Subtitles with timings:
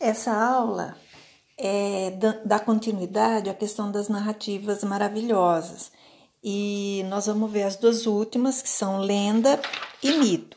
[0.00, 0.96] Essa aula
[1.58, 2.12] é,
[2.42, 5.92] dá continuidade à questão das narrativas maravilhosas.
[6.42, 9.60] E nós vamos ver as duas últimas, que são lenda
[10.02, 10.56] e mito.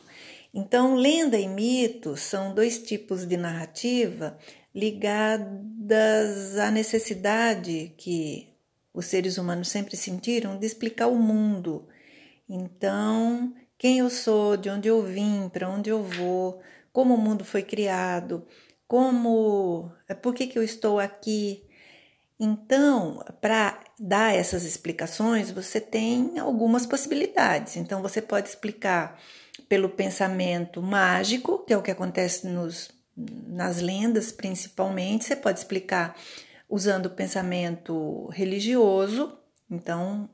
[0.54, 4.38] Então, lenda e mito são dois tipos de narrativa
[4.74, 8.48] ligadas à necessidade que
[8.94, 11.86] os seres humanos sempre sentiram de explicar o mundo.
[12.48, 17.44] Então, quem eu sou, de onde eu vim, para onde eu vou, como o mundo
[17.44, 18.46] foi criado,
[18.86, 21.64] como, é, por que, que eu estou aqui.
[22.38, 27.76] Então, para dar essas explicações, você tem algumas possibilidades.
[27.76, 29.18] Então, você pode explicar
[29.68, 36.16] pelo pensamento mágico, que é o que acontece nos, nas lendas principalmente, você pode explicar
[36.68, 39.38] usando o pensamento religioso,
[39.70, 40.28] então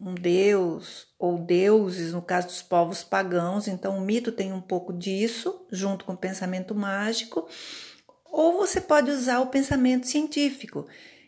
[0.00, 4.92] um deus ou deuses, no caso dos povos pagãos, então o mito tem um pouco
[4.92, 7.48] disso, junto com o pensamento mágico.
[8.30, 10.86] Ou você pode usar o pensamento científico,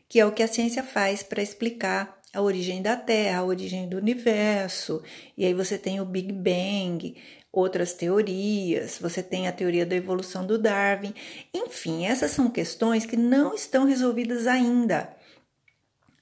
[0.08, 3.88] que é o que a ciência faz para explicar a origem da Terra, a origem
[3.88, 5.02] do universo.
[5.36, 7.16] E aí você tem o Big Bang,
[7.52, 11.14] outras teorias, você tem a teoria da evolução do Darwin.
[11.52, 15.14] Enfim, essas são questões que não estão resolvidas ainda.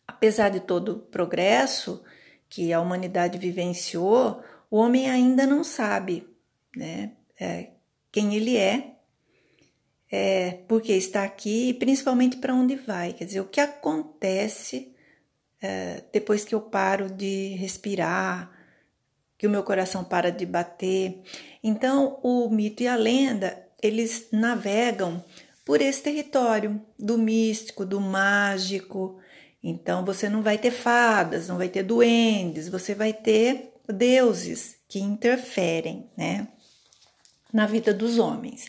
[0.07, 2.03] Apesar de todo o progresso
[2.49, 6.27] que a humanidade vivenciou, o homem ainda não sabe
[6.77, 7.71] né, é,
[8.11, 8.97] quem ele é
[10.11, 13.13] é, porque está aqui e principalmente para onde vai.
[13.13, 14.95] Quer dizer, o que acontece
[15.61, 18.51] é, depois que eu paro de respirar,
[19.39, 21.23] que o meu coração para de bater.
[21.63, 25.25] Então, o mito e a lenda eles navegam
[25.65, 29.19] por esse território do místico, do mágico.
[29.63, 34.99] Então, você não vai ter fadas, não vai ter duendes, você vai ter deuses que
[34.99, 36.49] interferem, né,
[37.53, 38.67] na vida dos homens.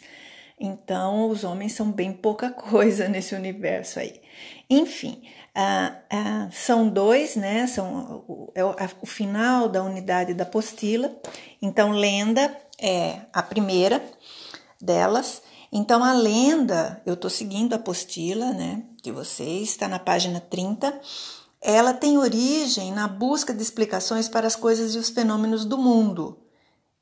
[0.63, 4.21] Então, os homens são bem pouca coisa nesse universo aí.
[4.69, 5.23] Enfim,
[5.57, 7.65] uh, uh, são dois, né?
[7.65, 11.11] São, é o, o final da unidade da apostila.
[11.59, 14.03] Então, lenda é a primeira
[14.79, 15.41] delas.
[15.71, 18.83] Então, a lenda, eu estou seguindo a apostila, né?
[19.01, 20.93] De vocês, está na página 30.
[21.59, 26.37] Ela tem origem na busca de explicações para as coisas e os fenômenos do mundo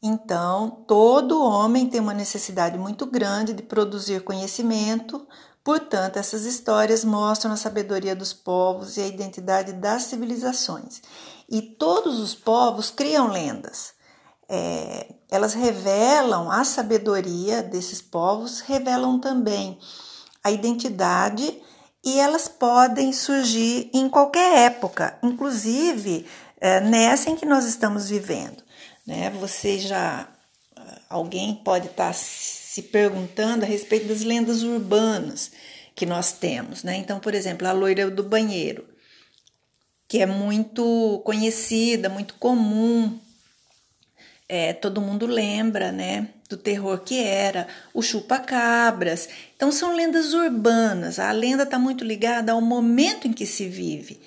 [0.01, 5.27] então, todo homem tem uma necessidade muito grande de produzir conhecimento,
[5.61, 11.01] portanto, essas histórias mostram a sabedoria dos povos e a identidade das civilizações.
[11.49, 13.93] E todos os povos criam lendas.
[14.47, 19.77] É, elas revelam a sabedoria desses povos, revelam também
[20.43, 21.61] a identidade
[22.03, 26.25] e elas podem surgir em qualquer época, inclusive
[26.59, 28.63] é, nessa em que nós estamos vivendo.
[29.09, 29.31] Né?
[29.31, 30.29] Você já.
[31.09, 35.51] Alguém pode estar tá se perguntando a respeito das lendas urbanas
[35.95, 36.83] que nós temos.
[36.83, 36.97] Né?
[36.97, 38.85] Então, por exemplo, a loira do banheiro,
[40.07, 43.19] que é muito conhecida, muito comum.
[44.47, 49.27] É, todo mundo lembra, né, do terror que era, o chupa-cabras.
[49.55, 51.17] Então são lendas urbanas.
[51.17, 54.21] A lenda está muito ligada ao momento em que se vive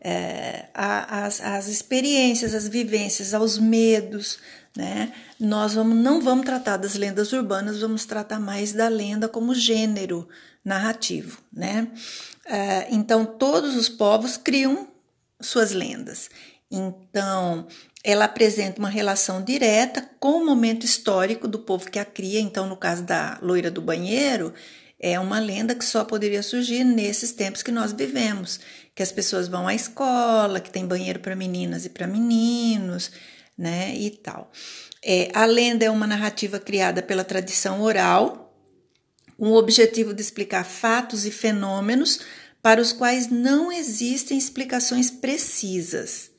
[0.00, 4.38] é, as, as experiências, as vivências, aos medos,
[4.76, 5.12] né?
[5.40, 10.28] Nós vamos, não vamos tratar das lendas urbanas, vamos tratar mais da lenda como gênero
[10.64, 11.88] narrativo, né?
[12.46, 14.88] É, então, todos os povos criam
[15.40, 16.30] suas lendas.
[16.70, 17.66] Então,
[18.04, 22.40] ela apresenta uma relação direta com o momento histórico do povo que a cria.
[22.40, 24.52] Então, no caso da loira do banheiro,
[25.00, 28.58] é uma lenda que só poderia surgir nesses tempos que nós vivemos,
[28.94, 33.12] que as pessoas vão à escola, que tem banheiro para meninas e para meninos,
[33.56, 34.50] né, e tal.
[35.04, 38.52] É, a lenda é uma narrativa criada pela tradição oral,
[39.36, 42.20] com o objetivo de explicar fatos e fenômenos
[42.60, 46.32] para os quais não existem explicações precisas.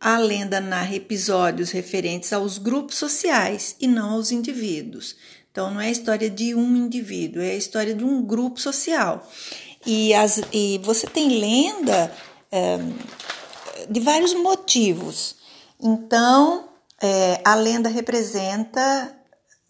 [0.00, 5.14] A lenda narra episódios referentes aos grupos sociais e não aos indivíduos.
[5.52, 9.28] Então, não é a história de um indivíduo, é a história de um grupo social.
[9.84, 12.10] E, as, e você tem lenda
[12.50, 12.78] é,
[13.88, 15.36] de vários motivos.
[15.80, 16.68] Então,
[17.02, 19.16] é, a lenda representa,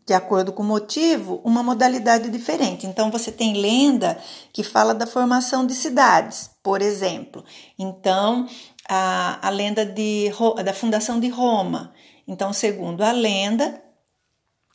[0.07, 2.87] de acordo com o motivo, uma modalidade diferente.
[2.87, 4.19] Então, você tem lenda
[4.53, 7.45] que fala da formação de cidades, por exemplo.
[7.79, 8.47] Então,
[8.93, 10.33] a, a lenda de,
[10.65, 11.95] da fundação de Roma.
[12.27, 13.81] Então, segundo a lenda,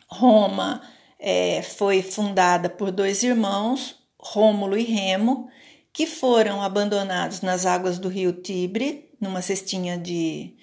[0.08, 0.82] Roma
[1.20, 5.50] é, foi fundada por dois irmãos, Rômulo e Remo,
[5.92, 10.56] que foram abandonados nas águas do rio Tibre, numa cestinha de,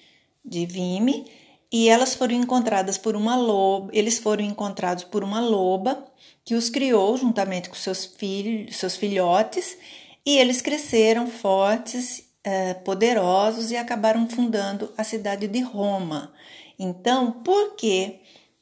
[0.43, 1.31] de vime,
[1.71, 6.03] e elas foram encontradas por uma loba, eles foram encontrados por uma loba
[6.43, 9.77] que os criou juntamente com seus filhos, seus filhotes,
[10.25, 16.33] e eles cresceram fortes, eh, poderosos e acabaram fundando a cidade de Roma.
[16.77, 18.19] Então, por que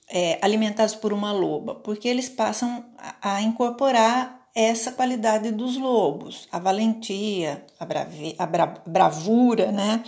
[0.08, 1.76] é, alimentados por uma loba?
[1.76, 2.86] Porque eles passam
[3.22, 7.86] a incorporar essa qualidade dos lobos, a valentia, a,
[8.44, 10.04] a bra, bravura, né?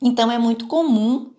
[0.00, 1.32] Então é muito comum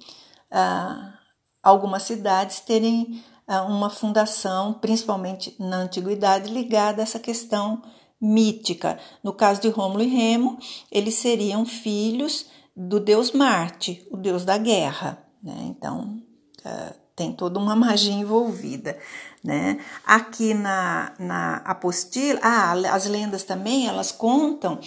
[0.52, 1.16] ah,
[1.62, 7.82] algumas cidades terem ah, uma fundação, principalmente na antiguidade, ligada a essa questão
[8.22, 8.98] mítica.
[9.24, 10.58] No caso de Rômulo e Remo,
[10.92, 15.24] eles seriam filhos do deus Marte, o deus da guerra.
[15.42, 15.56] Né?
[15.68, 16.22] Então,
[16.66, 18.98] ah, tem toda uma magia envolvida,
[19.44, 19.80] né?
[20.06, 24.80] Aqui na, na apostila, ah, as lendas também, elas contam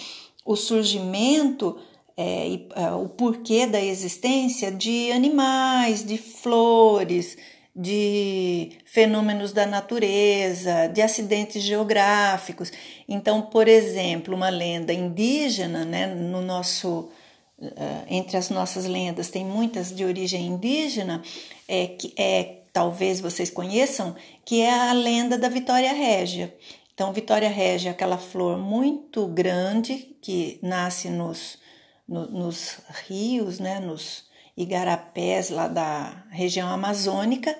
[0.45, 1.77] o surgimento
[2.17, 7.37] é, e, é, o porquê da existência de animais, de flores,
[7.77, 12.71] de fenômenos da natureza, de acidentes geográficos.
[13.07, 17.11] Então, por exemplo, uma lenda indígena, né, no nosso
[17.59, 21.21] uh, entre as nossas lendas tem muitas de origem indígena,
[21.67, 26.55] é, que é talvez vocês conheçam, que é a lenda da Vitória Régia.
[26.93, 31.59] Então, Vitória Régia é aquela flor muito grande que nasce nos,
[32.07, 34.26] no, nos rios, né, nos
[34.57, 37.55] igarapés lá da região amazônica.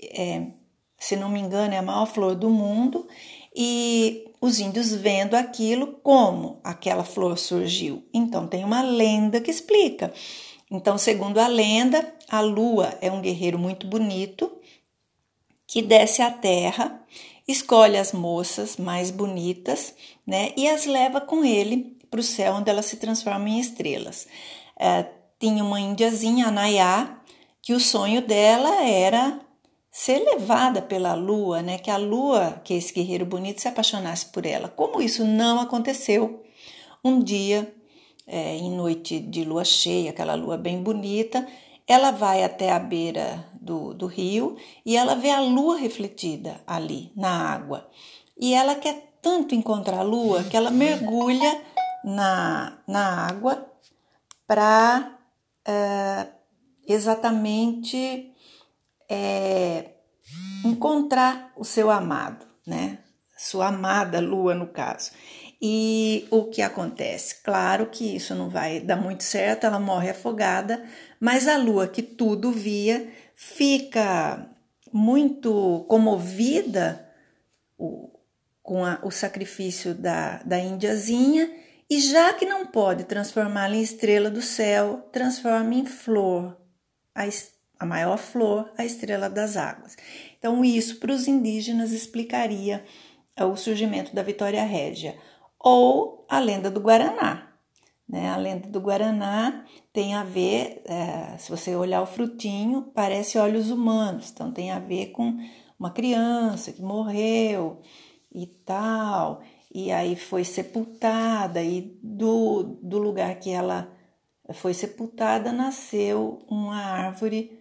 [0.00, 0.46] É,
[0.98, 3.08] se não me engano, é a maior flor do mundo.
[3.56, 8.04] E os índios vendo aquilo, como aquela flor surgiu.
[8.12, 10.12] Então, tem uma lenda que explica.
[10.70, 14.50] Então, segundo a lenda, a lua é um guerreiro muito bonito
[15.66, 17.02] que desce à terra,
[17.48, 19.94] escolhe as moças mais bonitas,
[20.26, 24.26] né, e as leva com ele para o céu, onde elas se transformam em estrelas.
[24.78, 25.06] É,
[25.42, 27.18] tinha uma índiazinha, a Nayá,
[27.60, 29.40] que o sonho dela era
[29.90, 31.78] ser levada pela lua, né?
[31.78, 34.68] Que a lua, que esse guerreiro bonito, se apaixonasse por ela.
[34.68, 36.44] Como isso não aconteceu,
[37.04, 37.74] um dia,
[38.24, 41.44] é, em noite de lua cheia, aquela lua bem bonita,
[41.88, 44.56] ela vai até a beira do, do rio
[44.86, 47.90] e ela vê a lua refletida ali na água.
[48.38, 51.60] E ela quer tanto encontrar a lua que ela mergulha
[52.04, 53.66] na, na água
[54.46, 55.18] para
[55.66, 56.26] é,
[56.86, 58.32] exatamente
[59.08, 59.90] é,
[60.64, 62.98] encontrar o seu amado, né?
[63.36, 65.10] Sua amada lua, no caso.
[65.60, 67.42] E o que acontece?
[67.42, 70.84] Claro que isso não vai dar muito certo, ela morre afogada,
[71.20, 74.48] mas a lua, que tudo via, fica
[74.92, 77.08] muito comovida
[78.62, 81.50] com a, o sacrifício da, da índiazinha
[81.92, 86.56] e já que não pode transformá-la em estrela do céu, transforma em flor,
[87.14, 87.24] a,
[87.78, 89.94] a maior flor, a estrela das águas.
[90.38, 92.82] Então, isso para os indígenas explicaria
[93.36, 95.18] é, o surgimento da Vitória Régia.
[95.60, 97.52] Ou a lenda do Guaraná.
[98.08, 98.30] Né?
[98.30, 99.62] A lenda do Guaraná
[99.92, 104.78] tem a ver, é, se você olhar o frutinho, parece olhos humanos, então tem a
[104.78, 105.38] ver com
[105.78, 107.82] uma criança que morreu
[108.34, 109.42] e tal,
[109.74, 113.90] e aí foi sepultada, e do, do lugar que ela
[114.52, 117.58] foi sepultada nasceu uma árvore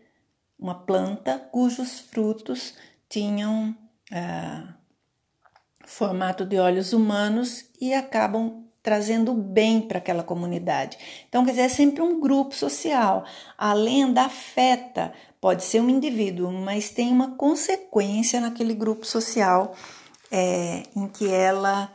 [0.61, 2.75] uma planta cujos frutos
[3.09, 3.75] tinham
[4.11, 4.63] é,
[5.85, 10.97] formato de olhos humanos e acabam trazendo bem para aquela comunidade.
[11.27, 13.25] Então, quer dizer, é sempre um grupo social.
[13.57, 19.75] A lenda afeta, pode ser um indivíduo, mas tem uma consequência naquele grupo social
[20.31, 21.91] é, em que ela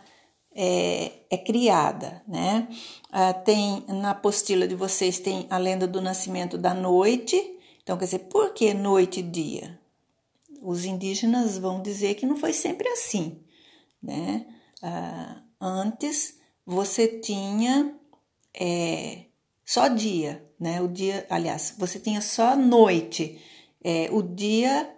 [0.57, 2.67] é, é criada, né?
[3.13, 8.07] Ah, tem na apostila de vocês tem a lenda do nascimento da noite, então, quer
[8.07, 9.79] dizer, por que noite e dia?
[10.61, 13.45] Os indígenas vão dizer que não foi sempre assim,
[14.03, 14.45] né?
[14.83, 16.37] Ah, antes
[16.67, 17.95] você tinha
[18.53, 19.27] é,
[19.65, 20.81] só dia, né?
[20.81, 23.41] O dia, aliás, você tinha só noite.
[23.85, 24.93] É, o dia,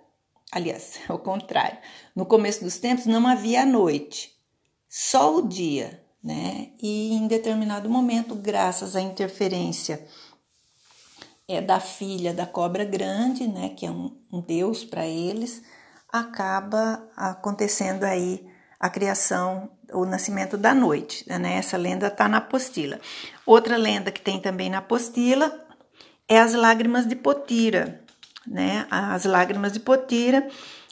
[0.51, 1.77] aliás, ao contrário.
[2.17, 4.35] No começo dos tempos não havia noite,
[4.89, 6.71] só o dia, né?
[6.81, 10.07] E em determinado momento, graças à interferência
[11.49, 15.63] é da filha da cobra grande, né, que é um, um deus para eles,
[16.13, 18.47] acaba acontecendo aí
[18.79, 21.25] a criação, o nascimento da noite.
[21.27, 21.55] Né?
[21.55, 23.01] Essa lenda está na apostila.
[23.47, 25.67] Outra lenda que tem também na apostila
[26.29, 28.05] é as lágrimas de Potira.
[28.47, 28.87] Né?
[28.91, 30.47] As lágrimas de Potira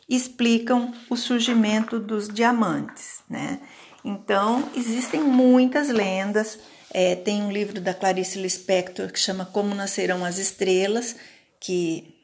[0.08, 3.22] explicam o surgimento dos diamantes.
[3.28, 3.60] Né?
[4.06, 6.58] Então, existem muitas lendas
[6.98, 11.16] é, tem um livro da Clarice Lispector que chama Como Nascerão as Estrelas,
[11.60, 12.14] que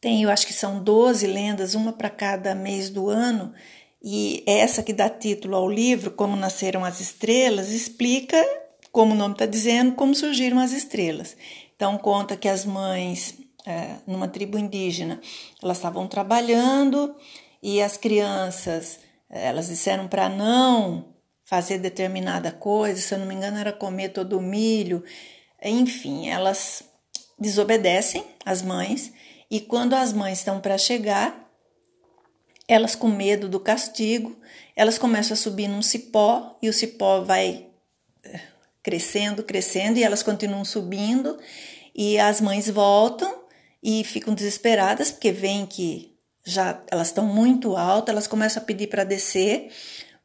[0.00, 3.54] Tem, eu acho que são 12 lendas, uma para cada mês do ano,
[4.02, 8.36] e essa que dá título ao livro, Como Nasceram as Estrelas, explica,
[8.92, 11.34] como o nome está dizendo, como surgiram as estrelas.
[11.74, 15.20] Então, conta que as mães, é, numa tribo indígena,
[15.62, 17.16] elas estavam trabalhando
[17.62, 18.98] e as crianças,
[19.34, 21.12] elas disseram para não
[21.44, 25.04] fazer determinada coisa, se eu não me engano, era comer todo o milho.
[25.62, 26.84] Enfim, elas
[27.38, 29.12] desobedecem as mães
[29.50, 31.50] e quando as mães estão para chegar,
[32.66, 34.36] elas com medo do castigo,
[34.74, 37.66] elas começam a subir num cipó e o cipó vai
[38.22, 38.40] eh,
[38.82, 41.38] crescendo, crescendo e elas continuam subindo
[41.94, 43.44] e as mães voltam
[43.82, 46.13] e ficam desesperadas porque veem que
[46.44, 49.70] já elas estão muito altas, elas começam a pedir para descer,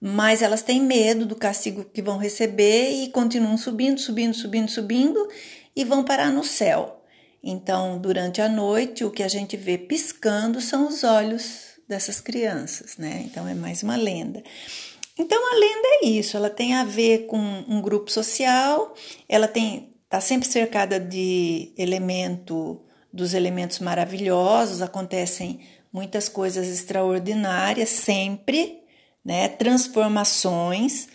[0.02, 5.28] mas elas têm medo do castigo que vão receber e continuam subindo, subindo, subindo, subindo
[5.76, 7.04] e vão parar no céu.
[7.42, 12.98] Então, durante a noite, o que a gente vê piscando são os olhos dessas crianças,
[12.98, 13.24] né?
[13.26, 14.44] Então é mais uma lenda.
[15.18, 18.94] Então a lenda é isso, ela tem a ver com um grupo social,
[19.28, 22.82] ela tem está sempre cercada de elemento
[23.14, 25.60] dos elementos maravilhosos, acontecem
[25.92, 28.80] muitas coisas extraordinárias sempre,
[29.24, 29.48] né?
[29.48, 31.08] Transformações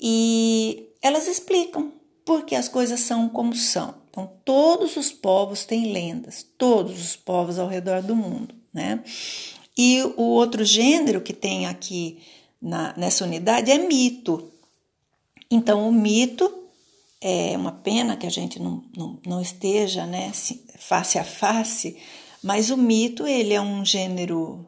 [0.00, 1.92] e elas explicam
[2.24, 3.94] porque as coisas são como são.
[4.10, 9.02] Então todos os povos têm lendas, todos os povos ao redor do mundo, né?
[9.76, 12.18] E o outro gênero que tem aqui
[12.60, 14.50] na, nessa unidade é mito.
[15.48, 16.52] Então, o mito
[17.20, 20.32] é uma pena que a gente não, não, não esteja né,
[20.78, 21.96] face a face,
[22.42, 24.66] mas o mito ele é um gênero,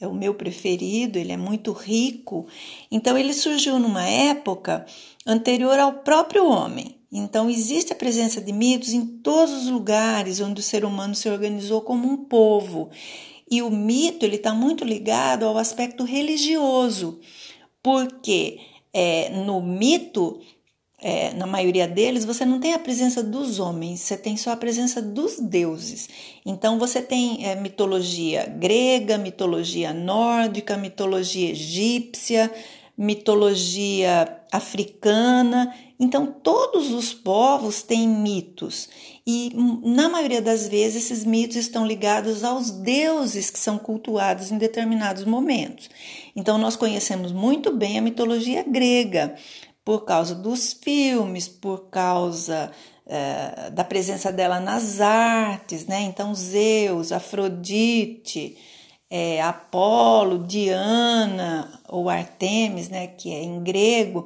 [0.00, 2.46] é o meu preferido, ele é muito rico.
[2.90, 4.86] Então, ele surgiu numa época
[5.26, 6.96] anterior ao próprio homem.
[7.10, 11.28] Então, existe a presença de mitos em todos os lugares onde o ser humano se
[11.28, 12.90] organizou como um povo.
[13.50, 17.20] E o mito ele está muito ligado ao aspecto religioso,
[17.82, 18.58] porque
[18.92, 20.40] é, no mito,
[21.02, 24.56] é, na maioria deles, você não tem a presença dos homens, você tem só a
[24.56, 26.08] presença dos deuses.
[26.46, 32.48] Então você tem é, mitologia grega, mitologia nórdica, mitologia egípcia,
[32.96, 35.74] mitologia africana.
[35.98, 38.88] Então todos os povos têm mitos
[39.26, 44.58] e na maioria das vezes esses mitos estão ligados aos deuses que são cultuados em
[44.58, 45.90] determinados momentos.
[46.36, 49.34] Então nós conhecemos muito bem a mitologia grega
[49.84, 52.70] por causa dos filmes, por causa
[53.06, 56.02] é, da presença dela nas artes, né?
[56.02, 58.56] Então Zeus, Afrodite,
[59.10, 63.06] é, Apolo, Diana ou Artemis, né?
[63.06, 64.24] Que é em grego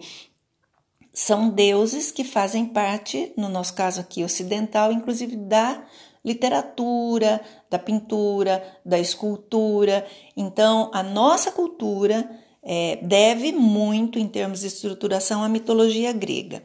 [1.17, 5.83] são deuses que fazem parte, no nosso caso aqui ocidental, inclusive da
[6.23, 10.07] literatura, da pintura, da escultura.
[10.37, 12.29] Então, a nossa cultura
[12.69, 16.65] é, deve muito, em termos de estruturação, à mitologia grega.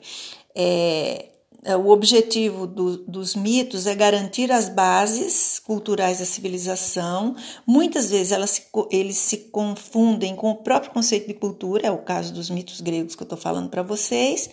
[0.55, 1.27] É,
[1.63, 7.35] é, o objetivo do, dos mitos é garantir as bases culturais da civilização.
[7.67, 11.99] Muitas vezes elas se, eles se confundem com o próprio conceito de cultura, é o
[11.99, 14.49] caso dos mitos gregos que eu estou falando para vocês,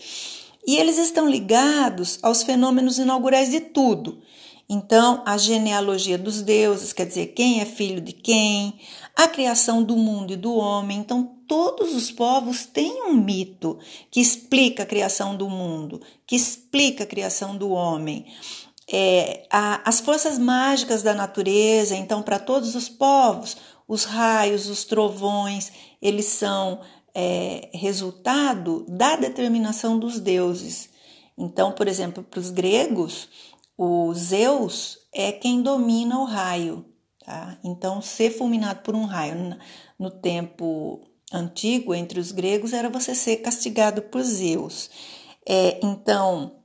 [0.67, 4.19] e eles estão ligados aos fenômenos inaugurais de tudo.
[4.71, 8.79] Então, a genealogia dos deuses, quer dizer, quem é filho de quem,
[9.17, 10.99] a criação do mundo e do homem.
[10.99, 13.79] Então, todos os povos têm um mito
[14.11, 18.27] que explica a criação do mundo, que explica a criação do homem.
[18.91, 23.57] É, a, as forças mágicas da natureza, então, para todos os povos,
[23.89, 25.73] os raios, os trovões,
[26.03, 26.81] eles são
[27.15, 30.91] é, resultado da determinação dos deuses.
[31.39, 33.29] Então, por exemplo, para os gregos,
[33.79, 36.85] o Zeus é quem domina o raio.
[37.25, 37.57] Tá?
[37.63, 39.57] Então, ser fulminado por um raio
[39.97, 41.01] no tempo
[41.33, 44.91] antigo entre os gregos era você ser castigado por Zeus.
[45.47, 46.57] É, então,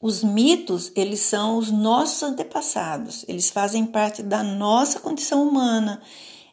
[0.00, 6.02] os mitos, eles são os nossos antepassados, eles fazem parte da nossa condição humana,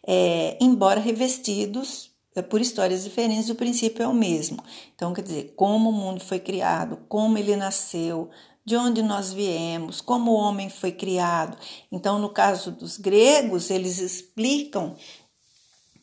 [0.07, 4.63] é, embora revestidos é, por histórias diferentes, o princípio é o mesmo.
[4.95, 8.29] Então, quer dizer, como o mundo foi criado, como ele nasceu,
[8.65, 11.58] de onde nós viemos, como o homem foi criado.
[11.91, 14.96] Então, no caso dos gregos, eles explicam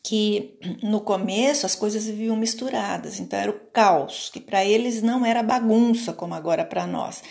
[0.03, 5.27] que no começo as coisas viviam misturadas, então era o caos, que para eles não
[5.27, 7.23] era bagunça como agora para nós.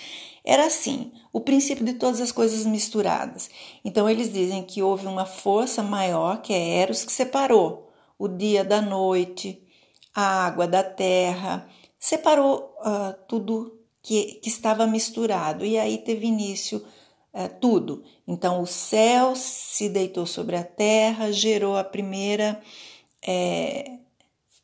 [0.45, 3.49] Era assim, o princípio de todas as coisas misturadas.
[3.83, 8.63] Então eles dizem que houve uma força maior, que é Eros, que separou o dia
[8.63, 9.61] da noite,
[10.13, 11.67] a água da terra,
[11.99, 13.78] separou uh, tudo
[14.09, 15.63] que, que estava misturado.
[15.63, 16.83] E aí teve início
[17.31, 18.03] é, tudo.
[18.27, 22.59] Então, o céu se deitou sobre a terra, gerou a primeira,
[23.21, 23.91] é,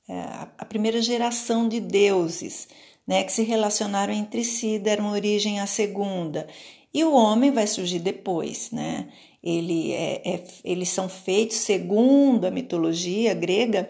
[0.09, 0.19] é,
[0.57, 2.67] a primeira geração de deuses,
[3.05, 6.47] né, que se relacionaram entre si, deram origem à segunda.
[6.91, 9.09] E o homem vai surgir depois, né?
[9.43, 13.87] Ele é, é, eles são feitos, segundo a mitologia grega,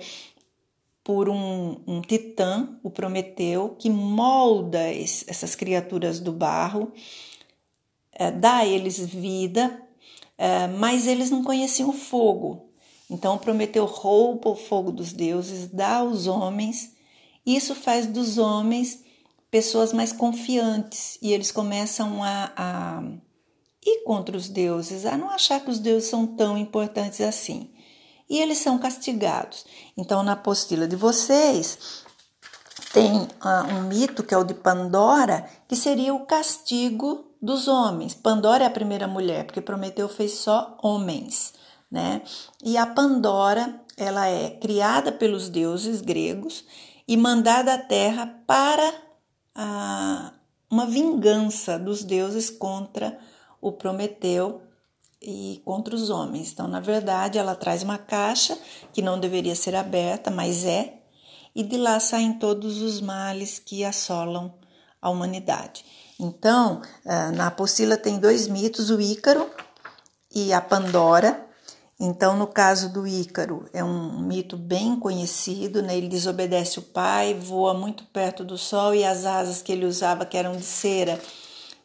[1.06, 6.92] por um, um titã, o Prometeu, que molda essas criaturas do barro,
[8.12, 9.84] é, dá a eles vida,
[10.36, 12.72] é, mas eles não conheciam o fogo.
[13.08, 16.96] Então Prometeu rouba o fogo dos deuses, dá aos homens,
[17.46, 19.04] isso faz dos homens
[19.52, 23.04] pessoas mais confiantes e eles começam a, a
[23.86, 27.75] ir contra os deuses, a não achar que os deuses são tão importantes assim.
[28.30, 29.66] E eles são castigados.
[29.96, 32.04] Então, na apostila de vocês,
[32.92, 38.16] tem uh, um mito que é o de Pandora, que seria o castigo dos homens.
[38.16, 41.54] Pandora é a primeira mulher, porque Prometeu fez só homens,
[41.92, 42.22] né?
[42.64, 46.66] E a Pandora, ela é criada pelos deuses gregos
[47.08, 48.94] e mandada à terra para
[49.54, 50.32] a,
[50.72, 53.20] uma vingança dos deuses contra
[53.62, 54.62] o Prometeu
[55.26, 56.52] e contra os homens.
[56.52, 58.58] Então, na verdade, ela traz uma caixa
[58.94, 60.94] que não deveria ser aberta, mas é,
[61.56, 64.54] e de lá saem todos os males que assolam
[65.02, 65.86] a humanidade.
[66.20, 69.50] Então, ah, na apostila tem dois mitos, o Ícaro
[70.34, 71.46] e a Pandora,
[72.00, 75.98] então, no caso do Ícaro, é um mito bem conhecido, né?
[75.98, 80.26] ele desobedece o pai, voa muito perto do sol e as asas que ele usava,
[80.26, 81.20] que eram de cera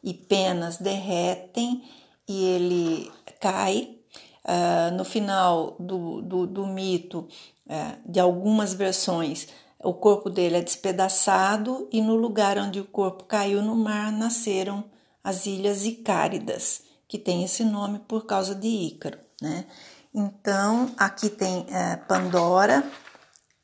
[0.02, 1.84] e penas, derretem
[2.26, 3.96] e ele cai.
[4.42, 7.28] Uh, no final do, do, do mito,
[7.66, 9.48] uh, de algumas versões,
[9.82, 14.84] o corpo dele é despedaçado e no lugar onde o corpo caiu no mar nasceram
[15.22, 19.66] as ilhas Icáridas, que tem esse nome por causa de Ícaro, né?
[20.12, 22.84] Então, aqui tem é, Pandora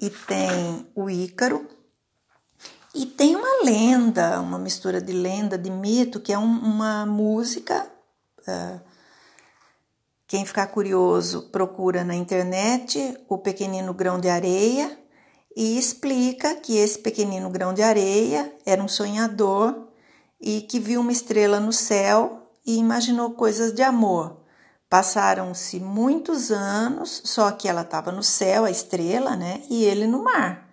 [0.01, 1.69] e tem o Ícaro.
[2.95, 7.91] E tem uma lenda, uma mistura de lenda, de mito, que é um, uma música.
[8.47, 8.81] É,
[10.29, 14.99] quem ficar curioso, procura na internet o pequenino grão de areia
[15.57, 19.89] e explica que esse pequenino grão de areia era um sonhador
[20.41, 24.43] e que viu uma estrela no céu e imaginou coisas de amor.
[24.91, 29.63] Passaram-se muitos anos, só que ela estava no céu, a estrela, né?
[29.71, 30.69] E ele no mar.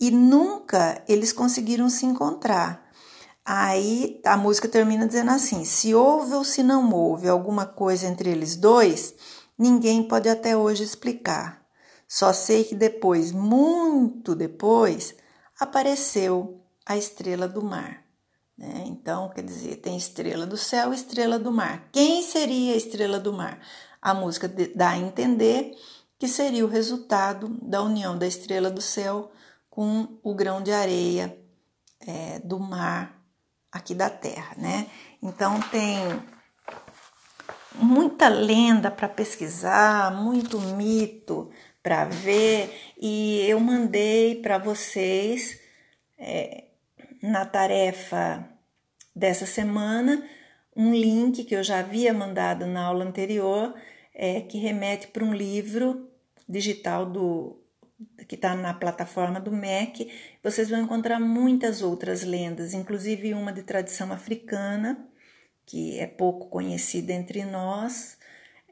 [0.00, 2.89] E nunca eles conseguiram se encontrar.
[3.52, 8.30] Aí a música termina dizendo assim: se houve ou se não houve alguma coisa entre
[8.30, 9.12] eles dois,
[9.58, 11.60] ninguém pode até hoje explicar.
[12.06, 15.16] Só sei que depois, muito depois,
[15.58, 18.04] apareceu a estrela do mar.
[18.56, 18.84] Né?
[18.86, 21.88] Então, quer dizer, tem estrela do céu estrela do mar.
[21.90, 23.58] Quem seria a estrela do mar?
[24.00, 25.72] A música dá a entender
[26.20, 29.32] que seria o resultado da união da estrela do céu
[29.68, 31.36] com o grão de areia
[32.06, 33.18] é, do mar
[33.72, 34.86] aqui da terra, né?
[35.22, 35.96] Então tem
[37.74, 41.50] muita lenda para pesquisar, muito mito
[41.82, 45.58] para ver e eu mandei para vocês
[46.18, 46.64] é,
[47.22, 48.48] na tarefa
[49.14, 50.22] dessa semana
[50.76, 53.74] um link que eu já havia mandado na aula anterior,
[54.14, 56.08] é, que remete para um livro
[56.48, 57.59] digital do
[58.26, 60.10] que está na plataforma do MEC.
[60.42, 65.06] Vocês vão encontrar muitas outras lendas, inclusive uma de tradição africana,
[65.66, 68.18] que é pouco conhecida entre nós,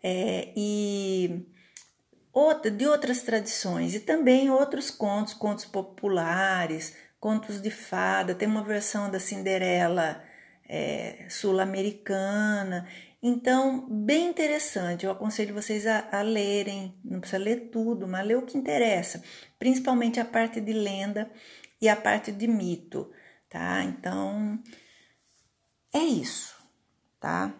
[0.03, 1.47] é, e
[2.33, 8.63] outra, de outras tradições, e também outros contos, contos populares, contos de fada, tem uma
[8.63, 10.23] versão da Cinderela
[10.69, 12.87] é, sul-americana.
[13.23, 15.05] Então, bem interessante.
[15.05, 19.23] Eu aconselho vocês a, a, lerem, não precisa ler tudo, mas ler o que interessa,
[19.59, 21.31] principalmente a parte de lenda
[21.81, 23.11] e a parte de mito,
[23.49, 23.83] tá?
[23.83, 24.63] Então,
[25.93, 26.57] é isso,
[27.21, 27.53] tá?